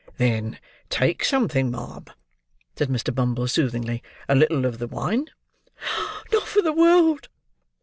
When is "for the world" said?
6.47-7.29